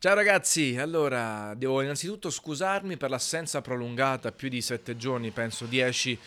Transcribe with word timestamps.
Ciao 0.00 0.14
ragazzi, 0.14 0.78
allora 0.78 1.52
devo 1.54 1.82
innanzitutto 1.82 2.30
scusarmi 2.30 2.96
per 2.96 3.10
l'assenza 3.10 3.60
prolungata, 3.60 4.32
più 4.32 4.48
di 4.48 4.62
sette 4.62 4.96
giorni, 4.96 5.30
penso 5.30 5.66
dieci, 5.66 6.18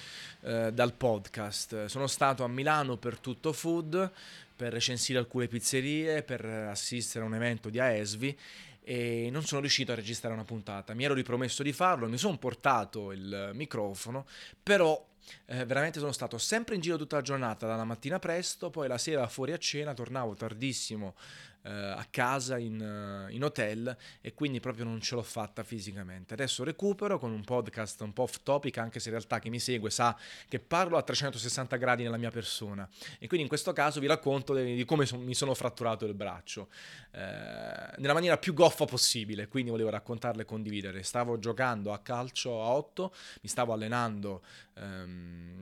eh, 0.42 0.71
dal 0.71 0.93
podcast. 0.93 1.86
Sono 1.86 2.05
stato 2.05 2.44
a 2.44 2.47
Milano 2.47 2.97
per 2.97 3.17
tutto 3.17 3.51
food, 3.51 4.12
per 4.55 4.73
recensire 4.73 5.17
alcune 5.17 5.47
pizzerie, 5.47 6.21
per 6.21 6.46
assistere 6.46 7.23
a 7.23 7.28
un 7.28 7.33
evento 7.33 7.71
di 7.71 7.79
AESVI 7.79 8.38
e 8.83 9.29
non 9.31 9.44
sono 9.44 9.62
riuscito 9.62 9.92
a 9.92 9.96
registrare 9.96 10.35
una 10.35 10.44
puntata. 10.44 10.94
Mi 10.94 11.05
ero 11.05 11.15
ripromesso 11.15 11.63
di 11.63 11.74
farlo, 11.74 12.08
mi 12.08 12.19
sono 12.19 12.37
portato 12.37 13.12
il 13.12 13.53
microfono, 13.55 14.28
però 14.62 15.03
eh, 15.46 15.65
veramente 15.65 15.99
sono 15.99 16.12
stato 16.12 16.38
sempre 16.38 16.76
in 16.76 16.81
giro 16.81 16.98
tutta 16.98 17.17
la 17.17 17.21
giornata, 17.21 17.67
dalla 17.67 17.84
mattina 17.84 18.20
presto, 18.20 18.70
poi 18.70 18.88
la 18.88 18.98
sera 18.98 19.27
fuori 19.27 19.52
a 19.52 19.58
cena, 19.58 19.94
tornavo 19.94 20.34
tardissimo 20.34 21.16
eh, 21.63 21.72
a 21.72 22.05
casa 22.09 22.58
in, 22.58 22.81
eh, 22.81 23.34
in, 23.34 23.44
hotel 23.44 23.95
e 24.22 24.34
quindi 24.34 24.59
proprio 24.59 24.86
non 24.86 24.99
ce 25.02 25.16
l'ho 25.16 25.23
fatta 25.23 25.63
fisicamente. 25.63 26.34
Adesso 26.34 26.63
recupero 26.63 27.18
con 27.18 27.32
un 27.32 27.44
podcast 27.44 28.02
un 28.02 28.13
po' 28.13 28.23
off 28.23 28.40
topic, 28.44 28.77
anche 28.77 28.99
se 28.99 29.09
in 29.09 29.16
realtà 29.16 29.40
chi 29.40 29.49
mi 29.49 29.59
segue 29.59 29.90
sa 29.90 30.18
che 30.48 30.59
parlo 30.59 30.98
a 30.98 31.04
360 31.04 31.76
gradi 31.77 32.04
nella 32.04 32.18
mia 32.18 32.32
persona 32.32 32.88
e 33.18 33.27
quindi 33.27 33.44
in 33.44 33.48
questo 33.48 33.74
caso 33.74 33.99
vi 33.99 34.08
racconto 34.08 34.54
di, 34.54 34.76
di 34.76 34.85
come 34.85 35.05
son, 35.05 35.24
mi 35.24 35.34
sono 35.34 35.54
fratturato 35.54 36.05
il 36.05 36.13
braccio 36.13 36.70
eh, 37.12 37.20
nella 37.98 38.13
maniera 38.13 38.38
più 38.38 38.54
goffa 38.54 38.85
possibile, 38.85 39.48
quindi 39.48 39.71
volevo 39.71 39.90
raccontarle 39.90 40.41
e 40.41 40.46
condividere. 40.46 41.04
Stavo 41.04 41.40
giocando 41.40 41.94
a 41.94 41.99
calcio 41.99 42.62
a 42.62 42.68
8, 42.68 43.13
mi 43.41 43.49
stavo 43.49 43.74
allenando 43.74 44.44
ehm, 44.76 45.12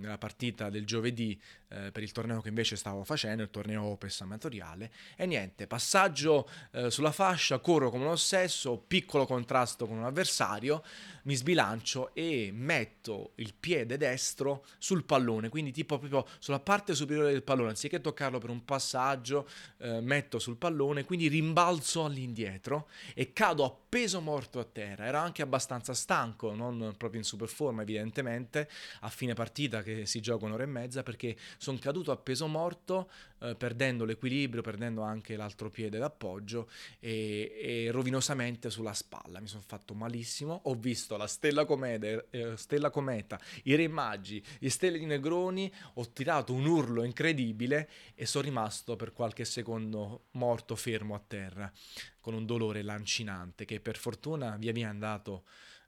nella 0.02 0.18
partita 0.18 0.70
del 0.70 0.86
giovedì 0.86 1.40
eh, 1.70 1.92
per 1.92 2.04
il 2.04 2.12
torneo 2.12 2.42
che 2.42 2.50
invece 2.50 2.76
stavo 2.76 3.04
facendo, 3.04 3.44
il 3.44 3.50
torneo 3.50 3.84
Opes 3.84 4.22
amatoriale 4.22 4.92
e 5.16 5.26
niente, 5.26 5.68
passaggio 5.68 6.50
eh, 6.72 6.90
sulla 6.90 7.12
fascia, 7.12 7.60
corro 7.60 7.90
come 7.90 8.06
un 8.06 8.12
ossesso, 8.12 8.78
piccolo 8.78 9.26
contrasto 9.26 9.88
con 9.88 9.98
un 9.98 10.04
avversario, 10.04 10.84
mi 11.24 11.36
sbilancio 11.36 12.14
e 12.14 12.50
metto 12.52 13.34
il 13.36 13.54
piede 13.58 13.98
destro 13.98 14.66
sul 14.80 15.04
pallone, 15.04 15.50
quindi 15.50 15.72
tipo 15.72 15.98
proprio 16.00 16.26
sulla 16.40 16.60
parte 16.60 16.96
superiore 16.96 17.32
del 17.32 17.44
pallone, 17.44 17.70
anziché 17.70 18.02
toccarlo 18.02 18.40
per 18.40 18.50
un 18.50 18.66
passaggio, 18.66 19.48
eh, 19.78 20.02
metto 20.02 20.40
sul 20.40 20.58
pallone, 20.58 21.06
quindi 21.06 21.28
rimbalzo 21.28 22.04
all'indietro 22.04 22.90
e 23.14 23.32
cado 23.34 23.64
a 23.64 23.76
peso 23.88 24.20
morto 24.20 24.60
a 24.60 24.64
terra. 24.64 25.06
Ero 25.06 25.20
anche 25.20 25.42
abbastanza 25.42 25.94
stanco, 25.94 26.54
non 26.54 26.96
proprio 26.98 27.20
in 27.20 27.26
super 27.26 27.48
forma 27.48 27.84
evidentemente, 27.84 28.70
a 29.02 29.10
fine 29.10 29.34
partita 29.34 29.41
che 29.50 30.06
si 30.06 30.22
gioca 30.22 30.46
un'ora 30.46 30.64
e 30.64 30.68
mezza 30.68 31.04
perché 31.04 31.36
sono 31.58 31.78
caduto 31.80 32.12
a 32.12 32.18
peso 32.18 32.48
morto, 32.48 33.10
eh, 33.40 33.56
perdendo 33.56 34.06
l'equilibrio, 34.06 34.62
perdendo 34.62 35.02
anche 35.02 35.36
l'altro 35.36 35.70
piede 35.70 35.98
d'appoggio 35.98 36.70
e, 37.00 37.58
e 37.60 37.92
rovinosamente 37.92 38.70
sulla 38.70 38.94
spalla. 38.94 39.40
Mi 39.40 39.48
sono 39.48 39.64
fatto 39.66 39.94
malissimo, 39.94 40.62
ho 40.66 40.76
visto 40.76 41.18
la 41.18 41.28
stella 41.28 41.66
cometa, 41.66 42.24
eh, 42.30 42.58
stella 42.58 42.90
cometa 42.90 43.40
i 43.64 43.76
re 43.76 43.88
magi, 43.88 44.44
gli 44.60 44.70
stelle 44.70 45.00
di 45.00 45.06
Negroni, 45.06 45.72
ho 45.96 46.10
tirato 46.12 46.54
un 46.54 46.66
urlo 46.66 47.04
incredibile 47.04 47.90
e 48.16 48.26
sono 48.26 48.44
rimasto 48.44 48.96
per 48.96 49.14
qualche 49.14 49.46
secondo 49.46 50.26
morto 50.32 50.76
fermo 50.76 51.16
a 51.16 51.24
terra 51.26 51.72
con 52.20 52.34
un 52.34 52.46
dolore 52.46 52.84
lancinante 52.84 53.66
che 53.66 53.80
per 53.80 53.98
fortuna 53.98 54.56
via 54.58 54.72
via 54.72 54.86
è 54.86 54.90
andato 54.90 55.44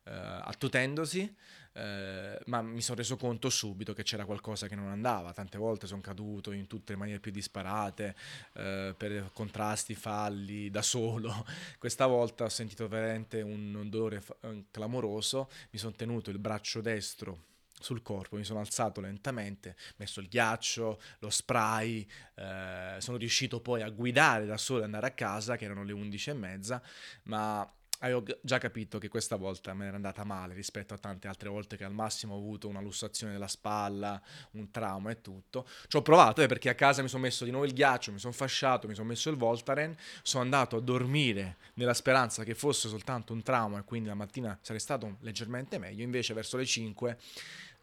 eh, 0.05 0.11
attutendosi 0.11 1.33
eh, 1.73 2.39
ma 2.45 2.61
mi 2.61 2.81
sono 2.81 2.97
reso 2.97 3.17
conto 3.17 3.49
subito 3.49 3.93
che 3.93 4.03
c'era 4.03 4.25
qualcosa 4.25 4.67
che 4.67 4.75
non 4.75 4.87
andava. 4.87 5.33
Tante 5.33 5.57
volte 5.57 5.87
sono 5.87 6.01
caduto 6.01 6.51
in 6.51 6.67
tutte 6.67 6.93
le 6.93 6.99
maniere 6.99 7.19
più 7.19 7.31
disparate, 7.31 8.15
eh, 8.53 8.93
per 8.95 9.31
contrasti, 9.33 9.95
falli, 9.95 10.69
da 10.69 10.81
solo. 10.81 11.45
Questa 11.77 12.05
volta 12.05 12.45
ho 12.45 12.49
sentito 12.49 12.87
veramente 12.87 13.41
un 13.41 13.87
dolore 13.89 14.21
fa- 14.21 14.35
clamoroso, 14.71 15.49
mi 15.71 15.79
sono 15.79 15.93
tenuto 15.93 16.29
il 16.29 16.39
braccio 16.39 16.81
destro 16.81 17.51
sul 17.83 18.01
corpo, 18.01 18.37
mi 18.37 18.45
sono 18.45 18.59
alzato 18.59 19.01
lentamente, 19.01 19.75
messo 19.97 20.21
il 20.21 20.29
ghiaccio, 20.29 21.01
lo 21.19 21.29
spray, 21.29 22.07
eh, 22.35 22.95
sono 22.99 23.17
riuscito 23.17 23.59
poi 23.59 23.81
a 23.81 23.89
guidare 23.89 24.45
da 24.45 24.57
solo 24.57 24.81
e 24.81 24.83
andare 24.85 25.07
a 25.07 25.11
casa, 25.11 25.57
che 25.57 25.65
erano 25.65 25.83
le 25.83 25.91
11 25.91 26.29
e 26.29 26.33
mezza, 26.33 26.81
ma 27.23 27.69
avevo 28.03 28.23
già 28.41 28.57
capito 28.57 28.97
che 28.97 29.07
questa 29.07 29.37
volta 29.37 29.73
me 29.73 29.85
era 29.87 29.95
andata 29.95 30.23
male 30.23 30.53
rispetto 30.53 30.93
a 30.93 30.97
tante 30.97 31.27
altre 31.27 31.49
volte 31.49 31.77
che 31.77 31.85
al 31.85 31.93
massimo 31.93 32.35
ho 32.35 32.37
avuto 32.37 32.67
una 32.67 32.81
lussazione 32.81 33.31
della 33.33 33.47
spalla, 33.47 34.21
un 34.51 34.69
trauma 34.71 35.11
e 35.11 35.21
tutto. 35.21 35.65
Ci 35.87 35.97
ho 35.97 36.01
provato 36.01 36.41
eh, 36.41 36.47
perché 36.47 36.69
a 36.69 36.75
casa 36.75 37.01
mi 37.01 37.07
sono 37.07 37.23
messo 37.23 37.45
di 37.45 37.51
nuovo 37.51 37.65
il 37.65 37.73
ghiaccio, 37.73 38.11
mi 38.11 38.19
sono 38.19 38.33
fasciato, 38.33 38.87
mi 38.87 38.93
sono 38.93 39.07
messo 39.07 39.29
il 39.29 39.37
Voltaren, 39.37 39.95
sono 40.21 40.43
andato 40.43 40.75
a 40.75 40.81
dormire 40.81 41.57
nella 41.75 41.93
speranza 41.93 42.43
che 42.43 42.55
fosse 42.55 42.89
soltanto 42.89 43.31
un 43.31 43.41
trauma 43.41 43.79
e 43.79 43.83
quindi 43.83 44.09
la 44.09 44.15
mattina 44.15 44.57
sarei 44.61 44.81
stato 44.81 45.17
leggermente 45.21 45.77
meglio, 45.77 46.03
invece 46.03 46.33
verso 46.33 46.57
le 46.57 46.65
5 46.65 47.17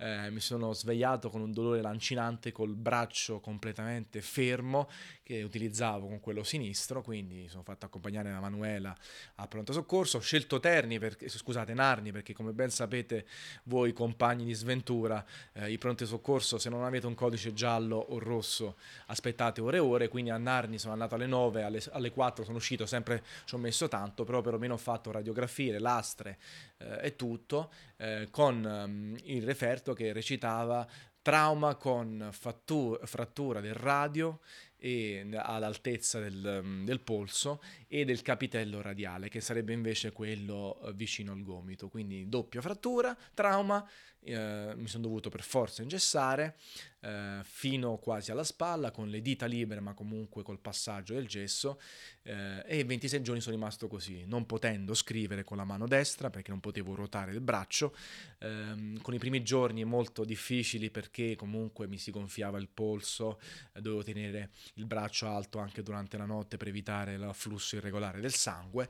eh, 0.00 0.30
mi 0.30 0.40
sono 0.40 0.72
svegliato 0.72 1.28
con 1.28 1.42
un 1.42 1.52
dolore 1.52 1.82
lancinante 1.82 2.52
col 2.52 2.74
braccio 2.74 3.38
completamente 3.38 4.22
fermo 4.22 4.88
che 5.22 5.42
utilizzavo 5.42 6.08
con 6.08 6.20
quello 6.20 6.42
sinistro, 6.42 7.02
quindi 7.02 7.48
sono 7.48 7.62
fatto 7.62 7.86
accompagnare 7.86 8.30
da 8.30 8.40
Manuela 8.40 8.96
a 9.36 9.46
pronto 9.46 9.72
soccorso. 9.72 10.16
Ho 10.16 10.20
scelto 10.20 10.58
Terni, 10.58 10.98
perché, 10.98 11.28
scusate, 11.28 11.74
Narni, 11.74 12.12
perché 12.12 12.32
come 12.32 12.52
ben 12.52 12.70
sapete 12.70 13.26
voi 13.64 13.92
compagni 13.92 14.44
di 14.44 14.54
sventura, 14.54 15.24
eh, 15.52 15.70
i 15.70 15.78
pronti 15.78 16.06
soccorso, 16.06 16.58
se 16.58 16.70
non 16.70 16.82
avete 16.82 17.06
un 17.06 17.14
codice 17.14 17.52
giallo 17.52 17.96
o 17.96 18.18
rosso, 18.18 18.76
aspettate 19.06 19.60
ore 19.60 19.76
e 19.76 19.80
ore, 19.80 20.08
quindi 20.08 20.30
a 20.30 20.38
Narni 20.38 20.78
sono 20.78 20.94
andato 20.94 21.14
alle 21.14 21.26
9, 21.26 21.62
alle, 21.62 21.82
alle 21.92 22.10
4 22.10 22.42
sono 22.42 22.56
uscito, 22.56 22.86
sempre 22.86 23.22
ci 23.44 23.54
ho 23.54 23.58
messo 23.58 23.86
tanto, 23.86 24.24
però 24.24 24.40
perlomeno 24.40 24.74
ho 24.74 24.78
fatto 24.78 25.10
radiografie, 25.10 25.78
lastre 25.78 26.38
eh, 26.78 26.98
e 27.02 27.16
tutto, 27.16 27.70
eh, 27.98 28.28
con 28.30 28.64
um, 28.64 29.16
il 29.24 29.44
referto 29.44 29.89
che 29.94 30.12
recitava 30.12 30.86
trauma 31.22 31.74
con 31.74 32.28
fattura, 32.32 33.04
frattura 33.06 33.60
del 33.60 33.74
radio 33.74 34.40
e 34.80 35.28
all'altezza 35.36 36.18
del, 36.18 36.82
del, 36.84 37.00
polso 37.00 37.62
e 37.86 38.06
del 38.06 38.22
capitello 38.22 38.80
radiale, 38.80 39.28
che 39.28 39.42
sarebbe 39.42 39.74
invece 39.74 40.10
quello 40.10 40.80
eh, 40.82 40.92
vicino 40.94 41.32
al 41.32 41.42
gomito. 41.42 41.88
Quindi 41.88 42.28
doppia 42.28 42.62
frattura, 42.62 43.16
trauma, 43.34 43.86
eh, 44.22 44.72
mi 44.76 44.86
sono 44.86 45.04
dovuto 45.04 45.30
per 45.30 45.42
forza 45.42 45.82
ingessare 45.82 46.56
eh, 47.00 47.40
fino 47.42 47.96
quasi 47.96 48.30
alla 48.30 48.44
spalla 48.44 48.90
con 48.90 49.08
le 49.08 49.22
dita 49.22 49.46
libere 49.46 49.80
ma 49.80 49.94
comunque 49.94 50.42
col 50.42 50.58
passaggio 50.58 51.14
del 51.14 51.26
gesso 51.26 51.80
eh, 52.22 52.62
e 52.66 52.84
26 52.84 53.22
giorni 53.22 53.40
sono 53.40 53.54
rimasto 53.54 53.88
così, 53.88 54.24
non 54.26 54.44
potendo 54.44 54.92
scrivere 54.92 55.42
con 55.42 55.56
la 55.56 55.64
mano 55.64 55.86
destra 55.86 56.28
perché 56.28 56.50
non 56.50 56.60
potevo 56.60 56.94
ruotare 56.94 57.32
il 57.32 57.40
braccio, 57.40 57.96
ehm, 58.38 59.00
con 59.00 59.14
i 59.14 59.18
primi 59.18 59.42
giorni 59.42 59.84
molto 59.84 60.24
difficili 60.24 60.90
perché 60.90 61.34
comunque 61.36 61.86
mi 61.86 61.96
si 61.96 62.10
gonfiava 62.10 62.58
il 62.58 62.68
polso, 62.68 63.40
eh, 63.72 63.80
dovevo 63.80 64.02
tenere 64.02 64.50
il 64.74 64.86
braccio 64.86 65.28
alto 65.28 65.58
anche 65.58 65.82
durante 65.82 66.16
la 66.16 66.26
notte 66.26 66.56
per 66.56 66.68
evitare 66.68 67.16
l'afflusso 67.16 67.76
irregolare 67.76 68.20
del 68.20 68.32
sangue 68.32 68.88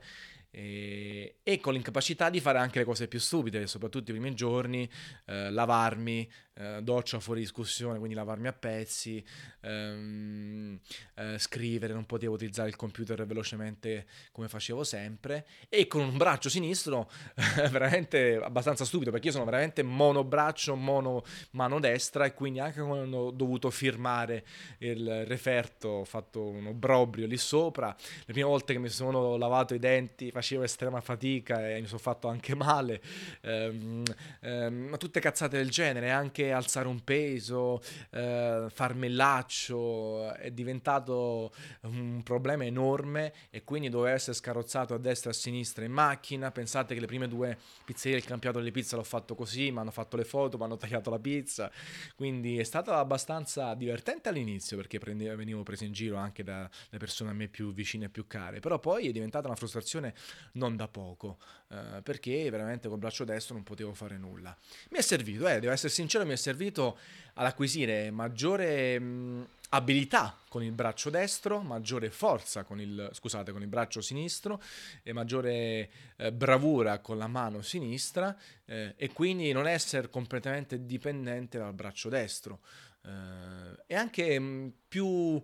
e, 0.51 1.37
e, 1.43 1.59
con 1.61 1.73
l'incapacità 1.73 2.29
di 2.29 2.41
fare 2.41 2.57
anche 2.57 2.79
le 2.79 2.85
cose 2.85 3.07
più 3.07 3.19
stupide, 3.19 3.65
soprattutto 3.67 4.11
i 4.11 4.13
primi 4.13 4.35
giorni, 4.35 4.87
eh, 5.25 5.49
lavarmi, 5.49 6.29
eh, 6.61 6.81
doccia 6.83 7.19
fuori 7.19 7.39
discussione, 7.39 7.97
quindi 7.97 8.15
lavarmi 8.15 8.47
a 8.47 8.53
pezzi, 8.53 9.23
ehm, 9.61 10.79
eh, 11.15 11.39
scrivere, 11.39 11.93
non 11.93 12.05
potevo 12.05 12.35
utilizzare 12.35 12.69
il 12.69 12.75
computer 12.75 13.25
velocemente 13.25 14.05
come 14.31 14.47
facevo 14.47 14.83
sempre 14.83 15.47
e 15.69 15.87
con 15.87 16.01
un 16.01 16.17
braccio 16.17 16.49
sinistro 16.49 17.09
veramente 17.71 18.39
abbastanza 18.41 18.85
stupido 18.85 19.09
perché 19.09 19.27
io 19.27 19.33
sono 19.33 19.45
veramente 19.45 19.81
monobraccio, 19.81 20.75
mono 20.75 21.23
mano 21.51 21.79
destra 21.79 22.25
e 22.25 22.33
quindi 22.33 22.59
anche 22.59 22.81
quando 22.81 23.17
ho 23.17 23.31
dovuto 23.31 23.71
firmare 23.71 24.45
il 24.79 25.25
referto 25.25 25.87
ho 25.87 26.05
fatto 26.05 26.47
un 26.47 26.67
obbrobrio 26.67 27.25
lì 27.25 27.37
sopra, 27.37 27.95
le 28.25 28.33
prime 28.33 28.47
volte 28.47 28.73
che 28.73 28.79
mi 28.79 28.89
sono 28.89 29.35
lavato 29.35 29.73
i 29.73 29.79
denti 29.79 30.29
facevo 30.31 30.63
estrema 30.63 31.01
fatica 31.01 31.69
e 31.69 31.81
mi 31.81 31.87
sono 31.87 31.99
fatto 31.99 32.27
anche 32.27 32.53
male, 32.53 33.01
ehm, 33.41 34.03
ehm, 34.41 34.97
tutte 34.97 35.19
cazzate 35.19 35.57
del 35.57 35.71
genere, 35.71 36.11
anche 36.11 36.50
alzare 36.51 36.87
un 36.87 37.03
peso, 37.03 37.81
eh, 38.11 38.67
farmellaccio, 38.69 40.33
è 40.33 40.51
diventato 40.51 41.53
un 41.81 42.21
problema 42.23 42.65
enorme 42.65 43.33
e 43.49 43.63
quindi 43.63 43.89
doveva 43.89 44.13
essere 44.13 44.35
scarrozzato 44.35 44.93
a 44.93 44.97
destra 44.97 45.29
e 45.29 45.33
a 45.33 45.35
sinistra 45.35 45.85
in 45.85 45.91
macchina. 45.91 46.51
Pensate 46.51 46.93
che 46.93 46.99
le 46.99 47.07
prime 47.07 47.27
due 47.27 47.57
pizzerie 47.85 48.17
del 48.19 48.27
campionato 48.27 48.59
delle 48.59 48.71
pizze 48.71 48.95
l'ho 48.95 49.03
fatto 49.03 49.35
così, 49.35 49.71
mi 49.71 49.79
hanno 49.79 49.91
fatto 49.91 50.17
le 50.17 50.23
foto, 50.23 50.57
mi 50.57 50.63
hanno 50.63 50.77
tagliato 50.77 51.09
la 51.09 51.19
pizza, 51.19 51.71
quindi 52.15 52.57
è 52.57 52.63
stato 52.63 52.91
abbastanza 52.91 53.73
divertente 53.73 54.29
all'inizio 54.29 54.77
perché 54.77 54.99
prende, 54.99 55.35
venivo 55.35 55.63
preso 55.63 55.83
in 55.83 55.91
giro 55.91 56.17
anche 56.17 56.43
dalle 56.43 56.69
persone 56.97 57.31
a 57.31 57.33
me 57.33 57.47
più 57.47 57.73
vicine 57.73 58.05
e 58.05 58.09
più 58.09 58.27
care, 58.27 58.59
però 58.59 58.79
poi 58.79 59.07
è 59.07 59.11
diventata 59.11 59.47
una 59.47 59.55
frustrazione 59.55 60.13
non 60.53 60.75
da 60.75 60.87
poco, 60.87 61.37
eh, 61.69 62.01
perché 62.01 62.49
veramente 62.49 62.87
col 62.87 62.97
braccio 62.97 63.23
destro 63.23 63.55
non 63.55 63.63
potevo 63.63 63.93
fare 63.93 64.17
nulla. 64.17 64.55
Mi 64.89 64.97
è 64.97 65.01
servito, 65.01 65.47
eh, 65.47 65.59
devo 65.59 65.73
essere 65.73 65.91
sincero, 65.91 66.25
mi 66.25 66.30
è 66.33 66.37
servito 66.37 66.97
ad 67.33 67.45
acquisire 67.45 68.11
maggiore 68.11 68.99
mh, 68.99 69.47
abilità 69.69 70.37
con 70.49 70.63
il 70.63 70.71
braccio 70.71 71.09
destro, 71.09 71.61
maggiore 71.61 72.09
forza 72.09 72.63
con 72.63 72.79
il, 72.81 73.09
scusate, 73.13 73.51
con 73.51 73.61
il 73.61 73.67
braccio 73.67 74.01
sinistro 74.01 74.61
e 75.03 75.13
maggiore 75.13 75.89
eh, 76.17 76.31
bravura 76.33 76.99
con 76.99 77.17
la 77.17 77.27
mano 77.27 77.61
sinistra 77.61 78.35
eh, 78.65 78.93
e 78.97 79.11
quindi 79.13 79.51
non 79.51 79.67
essere 79.67 80.09
completamente 80.09 80.85
dipendente 80.85 81.57
dal 81.57 81.73
braccio 81.73 82.09
destro. 82.09 82.59
Uh, 83.03 83.75
e 83.87 83.95
anche 83.95 84.37
mh, 84.37 84.43
mm, 84.43 84.67
più, 84.87 85.41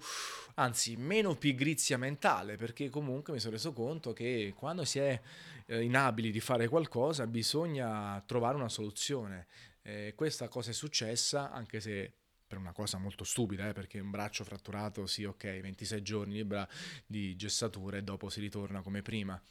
anzi, 0.55 0.95
meno 0.95 1.33
pigrizia 1.35 1.97
mentale, 1.97 2.55
perché 2.55 2.89
comunque 2.89 3.33
mi 3.33 3.39
sono 3.39 3.53
reso 3.53 3.73
conto 3.73 4.13
che 4.13 4.53
quando 4.55 4.85
si 4.85 4.99
è 4.99 5.19
eh, 5.65 5.81
inabili 5.81 6.29
di 6.29 6.39
fare 6.39 6.67
qualcosa 6.67 7.25
bisogna 7.25 8.21
trovare 8.25 8.55
una 8.55 8.69
soluzione. 8.69 9.47
Eh, 9.87 10.15
questa 10.15 10.49
cosa 10.49 10.71
è 10.71 10.73
successa, 10.73 11.49
anche 11.49 11.79
se 11.79 12.11
per 12.45 12.57
una 12.57 12.73
cosa 12.73 12.97
molto 12.97 13.23
stupida, 13.23 13.69
eh, 13.69 13.71
perché 13.71 14.01
un 14.01 14.11
braccio 14.11 14.43
fratturato, 14.43 15.07
sì, 15.07 15.23
ok, 15.23 15.61
26 15.61 16.01
giorni 16.01 16.33
di, 16.33 16.43
bra- 16.43 16.67
di 17.05 17.37
gessatura 17.37 17.95
e 17.95 18.03
dopo 18.03 18.29
si 18.29 18.41
ritorna 18.41 18.81
come 18.81 19.01
prima. 19.01 19.41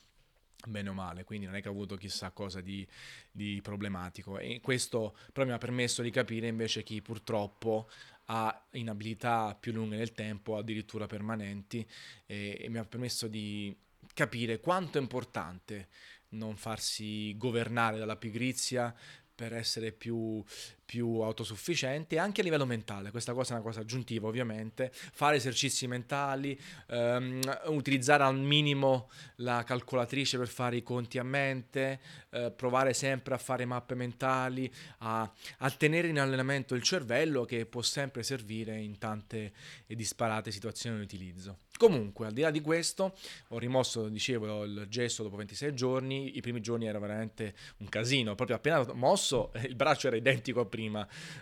Bene 0.67 0.88
o 0.91 0.93
male, 0.93 1.25
quindi 1.25 1.47
non 1.47 1.55
è 1.55 1.62
che 1.62 1.69
ho 1.69 1.71
avuto 1.71 1.97
chissà 1.97 2.33
cosa 2.33 2.61
di, 2.61 2.87
di, 3.31 3.61
problematico. 3.62 4.38
E 4.38 4.61
questo 4.61 5.17
però 5.33 5.47
mi 5.47 5.53
ha 5.53 5.59
permesso 5.59 6.03
di 6.03 6.11
capire 6.11 6.49
invece 6.49 6.82
chi 6.82 7.00
purtroppo 7.00 7.89
ha 8.27 8.67
inabilità 8.73 9.56
più 9.59 9.73
lunghe 9.73 9.97
nel 9.97 10.12
tempo, 10.12 10.59
addirittura 10.59 11.06
permanenti 11.06 11.87
e, 12.27 12.59
e 12.61 12.69
mi 12.69 12.77
ha 12.77 12.85
permesso 12.85 13.27
di 13.27 13.75
capire 14.12 14.61
quanto 14.61 14.99
è 14.99 15.00
importante 15.00 15.89
non 16.31 16.56
farsi 16.56 17.35
governare 17.39 17.99
dalla 17.99 18.17
pigrizia 18.17 18.94
per 19.37 19.53
essere 19.55 19.93
più, 19.93 20.43
più 20.87 21.19
autosufficienti 21.19 22.17
anche 22.17 22.41
a 22.41 22.44
livello 22.44 22.65
mentale, 22.65 23.11
questa 23.11 23.35
cosa 23.35 23.50
è 23.50 23.55
una 23.55 23.65
cosa 23.65 23.81
aggiuntiva 23.81 24.29
ovviamente, 24.29 24.91
fare 24.93 25.37
esercizi 25.37 25.88
mentali, 25.88 26.59
ehm, 26.87 27.41
utilizzare 27.67 28.23
al 28.23 28.38
minimo 28.38 29.11
la 29.37 29.65
calcolatrice 29.65 30.38
per 30.38 30.47
fare 30.47 30.77
i 30.77 30.83
conti 30.85 31.19
a 31.19 31.25
mente, 31.25 32.00
eh, 32.31 32.53
provare 32.53 32.94
sempre 32.94 33.35
a 33.35 33.38
fare 33.38 33.65
mappe 33.65 33.97
mentali, 33.97 34.73
a, 34.99 35.31
a, 35.59 35.71
tenere 35.71 36.09
in 36.09 36.21
allenamento 36.21 36.77
il 36.77 36.83
cervello 36.83 37.44
che 37.44 37.67
può 37.67 37.82
sempre 37.82 38.23
servire 38.23 38.79
in 38.79 38.97
tante 38.99 39.53
e 39.87 39.97
disparate 39.97 40.53
situazioni 40.53 40.97
di 40.97 41.03
utilizzo. 41.03 41.59
Comunque, 41.77 42.27
al 42.27 42.32
di 42.32 42.41
là 42.41 42.50
di 42.50 42.61
questo, 42.62 43.15
ho 43.49 43.59
rimosso, 43.59 44.09
dicevo, 44.09 44.65
il 44.65 44.87
gesso 44.89 45.23
dopo 45.23 45.37
26 45.37 45.75
giorni. 45.75 46.37
I 46.37 46.41
primi 46.41 46.61
giorni 46.61 46.87
era 46.87 46.99
veramente 46.99 47.55
un 47.79 47.89
casino. 47.89 48.35
Proprio 48.35 48.56
appena 48.56 48.82
mosso, 48.94 49.53
il 49.67 49.75
braccio 49.75 50.06
era 50.06 50.17
identico 50.17 50.61
a 50.61 50.65
prima. 50.65 50.75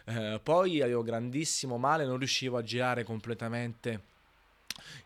Eh, 0.07 0.41
poi 0.43 0.81
avevo 0.81 1.03
grandissimo 1.03 1.77
male, 1.77 2.05
non 2.05 2.19
riuscivo 2.19 2.57
a 2.57 2.63
girare 2.63 3.05
completamente 3.05 4.13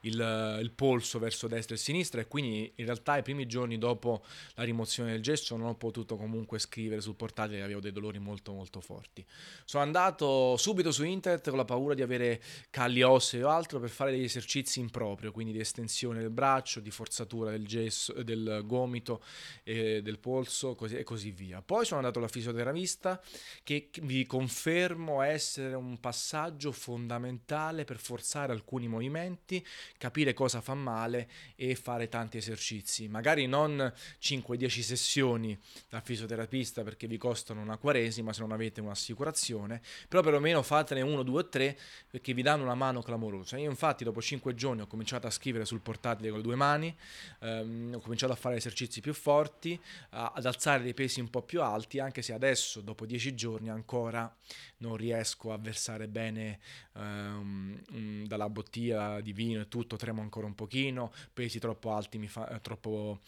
il, 0.02 0.58
il, 0.60 0.70
polso 0.70 1.18
verso 1.18 1.46
destra 1.46 1.74
e 1.74 1.78
sinistra 1.78 2.20
e 2.20 2.28
quindi 2.28 2.72
in 2.76 2.84
realtà 2.84 3.16
i 3.16 3.22
primi 3.22 3.46
giorni 3.46 3.78
dopo 3.78 4.24
la 4.54 4.62
rimozione 4.62 5.12
del 5.12 5.22
gesso 5.22 5.56
non 5.56 5.68
ho 5.68 5.74
potuto 5.74 6.16
comunque 6.16 6.58
scrivere 6.58 7.00
sul 7.00 7.14
portatile 7.14 7.62
avevo 7.62 7.80
dei 7.80 7.92
dolori 7.92 8.18
molto 8.18 8.52
molto 8.52 8.80
forti. 8.80 9.24
Sono 9.64 9.82
andato 9.82 10.56
subito 10.56 10.90
su 10.92 11.04
internet 11.04 11.48
con 11.48 11.58
la 11.58 11.64
paura 11.64 11.94
di 11.94 12.02
avere 12.02 12.42
calli 12.70 13.02
ossei 13.02 13.42
o 13.42 13.48
altro 13.48 13.80
per 13.80 13.90
fare 13.90 14.10
degli 14.10 14.24
esercizi 14.24 14.80
in 14.80 14.90
proprio 14.90 15.32
quindi 15.32 15.52
di 15.52 15.60
estensione 15.60 16.20
del 16.20 16.30
braccio 16.30 16.80
di 16.80 16.90
forzatura 16.90 17.50
del 17.50 17.66
gesso 17.66 18.12
del 18.22 18.62
gomito 18.64 19.22
e 19.62 20.02
del 20.02 20.18
polso 20.18 20.74
così, 20.74 20.96
e 20.96 21.04
così 21.04 21.30
via. 21.30 21.62
Poi 21.62 21.84
sono 21.84 22.00
andato 22.00 22.18
alla 22.18 22.28
fisioterapista 22.28 23.20
che 23.62 23.90
vi 24.02 24.26
confermo 24.26 25.22
essere 25.22 25.74
un 25.74 25.98
passaggio 26.00 26.72
fondamentale 26.72 27.84
per 27.84 27.98
forzare 27.98 28.52
alcuni 28.52 28.88
movimenti 28.88 29.57
capire 29.96 30.34
cosa 30.34 30.60
fa 30.60 30.74
male 30.74 31.28
e 31.56 31.74
fare 31.74 32.08
tanti 32.08 32.36
esercizi. 32.36 33.08
Magari 33.08 33.46
non 33.46 33.92
5-10 34.20 34.80
sessioni 34.80 35.58
da 35.88 36.00
fisioterapista 36.00 36.82
perché 36.82 37.06
vi 37.06 37.16
costano 37.16 37.60
una 37.60 37.76
quaresima 37.76 38.32
se 38.32 38.40
non 38.40 38.52
avete 38.52 38.80
un'assicurazione, 38.80 39.80
però 40.08 40.22
perlomeno 40.22 40.62
fatene 40.62 41.00
1, 41.00 41.22
2 41.22 41.40
o 41.40 41.48
3 41.48 41.78
perché 42.10 42.34
vi 42.34 42.42
danno 42.42 42.62
una 42.62 42.74
mano 42.74 43.02
clamorosa. 43.02 43.56
Io 43.58 43.70
infatti 43.70 44.04
dopo 44.04 44.20
5 44.20 44.54
giorni 44.54 44.82
ho 44.82 44.86
cominciato 44.86 45.26
a 45.26 45.30
scrivere 45.30 45.64
sul 45.64 45.80
portatile 45.80 46.28
con 46.28 46.38
le 46.38 46.44
due 46.44 46.54
mani, 46.54 46.94
ehm, 47.40 47.94
ho 47.94 48.00
cominciato 48.00 48.32
a 48.32 48.36
fare 48.36 48.56
esercizi 48.56 49.00
più 49.00 49.14
forti, 49.14 49.80
a, 50.10 50.32
ad 50.34 50.44
alzare 50.44 50.82
dei 50.82 50.94
pesi 50.94 51.20
un 51.20 51.30
po' 51.30 51.42
più 51.42 51.62
alti, 51.62 51.98
anche 51.98 52.22
se 52.22 52.32
adesso 52.32 52.80
dopo 52.80 53.06
10 53.06 53.34
giorni 53.34 53.68
ancora 53.68 54.34
non 54.78 54.96
riesco 54.96 55.52
a 55.52 55.58
versare 55.58 56.08
bene 56.08 56.60
ehm, 56.94 58.26
dalla 58.26 58.48
bottiglia 58.48 59.20
di 59.20 59.32
vino 59.32 59.47
e 59.56 59.68
tutto, 59.68 59.96
tremo 59.96 60.20
ancora 60.22 60.46
un 60.46 60.54
pochino, 60.54 61.12
pesi 61.32 61.58
troppo 61.58 61.92
alti, 61.92 62.18
mi 62.18 62.28
fa, 62.28 62.48
eh, 62.48 62.60
troppo 62.60 63.20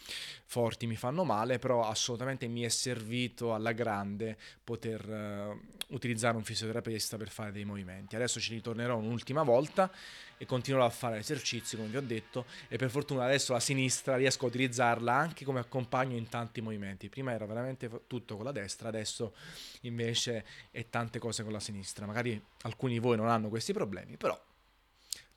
forti 0.44 0.87
mi 0.87 0.96
fanno 0.96 1.25
male, 1.25 1.58
però 1.58 1.84
assolutamente 1.88 2.46
mi 2.49 2.62
è 2.62 2.69
servito 2.69 3.55
alla 3.55 3.72
grande 3.72 4.37
poter 4.62 5.11
eh, 5.11 5.58
utilizzare 5.88 6.37
un 6.37 6.44
fisioterapista 6.44 7.17
per 7.17 7.28
fare 7.28 7.52
dei 7.52 7.64
movimenti. 7.64 8.17
Adesso 8.17 8.40
ci 8.40 8.55
ritornerò 8.55 8.96
un'ultima 8.96 9.43
volta 9.43 9.90
e 10.37 10.46
continuerò 10.46 10.87
a 10.87 10.90
fare 10.90 11.19
esercizi 11.19 11.76
come 11.76 11.88
vi 11.88 11.99
ho 11.99 12.02
detto 12.02 12.46
e 12.69 12.78
per 12.78 12.88
fortuna 12.88 13.25
adesso 13.25 13.52
la 13.52 13.61
sinistra 13.61 14.17
riesco 14.17 14.46
a 14.46 14.49
utilizzarla 14.49 15.12
anche 15.12 15.44
come 15.44 15.61
accompagno 15.61 16.17
in 16.17 16.28
tanti 16.28 16.61
movimenti. 16.61 17.08
Prima 17.08 17.32
era 17.32 17.44
veramente 17.44 17.90
tutto 18.06 18.37
con 18.37 18.44
la 18.44 18.52
destra, 18.52 18.88
adesso 18.88 19.34
invece 19.82 20.44
è 20.70 20.88
tante 20.88 21.19
cose 21.19 21.43
con 21.43 21.52
la 21.52 21.61
sinistra. 21.61 22.06
Magari 22.06 22.40
alcuni 22.62 22.94
di 22.94 22.99
voi 23.00 23.17
non 23.17 23.28
hanno 23.28 23.49
questi 23.49 23.72
problemi, 23.72 24.17
però 24.17 24.38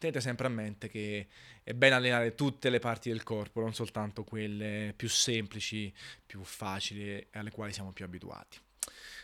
tenete 0.04 0.20
sempre 0.20 0.48
a 0.48 0.50
mente 0.50 0.90
che 0.90 1.28
è 1.64 1.74
bene 1.74 1.96
allenare 1.96 2.36
tutte 2.36 2.70
le 2.70 2.80
parti 2.80 3.10
del 3.10 3.24
corpo, 3.24 3.62
non 3.62 3.74
soltanto 3.74 4.26
quelle 4.26 4.94
più 4.96 5.08
semplici, 5.08 5.94
più 6.26 6.44
facili 6.44 7.08
e 7.10 7.28
alle 7.34 7.52
quali 7.52 7.72
siamo 7.72 7.94
più 7.94 8.04
abituati. 8.04 8.58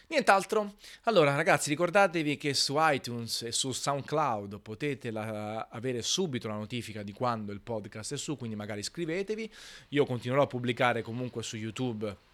Nient'altro. 0.08 0.76
Allora, 1.04 1.36
ragazzi, 1.36 1.70
ricordatevi 1.70 2.38
che 2.38 2.54
su 2.54 2.76
iTunes 2.78 3.44
e 3.44 3.52
su 3.52 3.74
SoundCloud 3.74 4.60
potete 4.62 5.12
la, 5.12 5.68
avere 5.70 6.02
subito 6.02 6.48
la 6.48 6.56
notifica 6.56 7.04
di 7.04 7.12
quando 7.12 7.52
il 7.52 7.60
podcast 7.60 8.14
è 8.14 8.18
su, 8.18 8.38
quindi 8.38 8.56
magari 8.56 8.80
iscrivetevi. 8.80 9.52
Io 9.90 10.06
continuerò 10.06 10.44
a 10.44 10.48
pubblicare 10.48 11.02
comunque 11.02 11.44
su 11.44 11.58
YouTube 11.58 12.28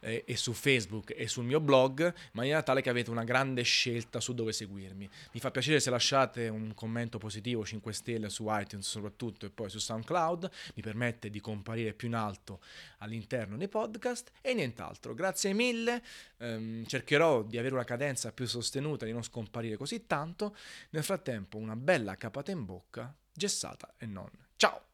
eh, 0.00 0.24
e 0.26 0.36
su 0.36 0.52
Facebook 0.52 1.12
e 1.16 1.28
sul 1.28 1.44
mio 1.44 1.60
blog, 1.60 2.00
in 2.04 2.30
maniera 2.32 2.62
tale 2.62 2.82
che 2.82 2.90
avete 2.90 3.10
una 3.10 3.24
grande 3.24 3.62
scelta 3.62 4.20
su 4.20 4.34
dove 4.34 4.52
seguirmi. 4.52 5.08
Mi 5.32 5.40
fa 5.40 5.50
piacere 5.50 5.80
se 5.80 5.90
lasciate 5.90 6.48
un 6.48 6.74
commento 6.74 7.18
positivo 7.18 7.64
5 7.64 7.92
stelle 7.92 8.28
su 8.28 8.46
iTunes 8.48 8.88
soprattutto 8.88 9.46
e 9.46 9.50
poi 9.50 9.70
su 9.70 9.78
SoundCloud, 9.78 10.50
mi 10.74 10.82
permette 10.82 11.30
di 11.30 11.40
comparire 11.40 11.92
più 11.92 12.08
in 12.08 12.14
alto 12.14 12.60
all'interno 12.98 13.56
dei 13.56 13.68
podcast 13.68 14.30
e 14.40 14.54
nient'altro. 14.54 15.14
Grazie 15.14 15.52
mille, 15.52 16.02
ehm, 16.38 16.84
cercherò 16.86 17.42
di 17.42 17.58
avere 17.58 17.74
una 17.74 17.84
cadenza 17.84 18.32
più 18.32 18.46
sostenuta, 18.46 19.04
di 19.04 19.12
non 19.12 19.22
scomparire 19.22 19.76
così 19.76 20.06
tanto. 20.06 20.56
Nel 20.90 21.04
frattempo 21.04 21.58
una 21.58 21.76
bella 21.76 22.16
capata 22.16 22.50
in 22.50 22.64
bocca, 22.64 23.14
gessata 23.32 23.94
e 23.98 24.06
non. 24.06 24.30
Ciao! 24.56 24.91